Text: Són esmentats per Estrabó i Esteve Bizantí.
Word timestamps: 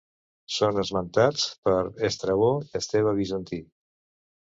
Són 0.55 0.79
esmentats 0.83 1.45
per 1.69 1.77
Estrabó 2.09 2.51
i 2.67 2.75
Esteve 2.83 3.17
Bizantí. 3.23 3.65